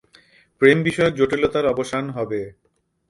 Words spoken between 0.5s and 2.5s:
প্রেমবিষয়ক জটিলতার অবসান হবে।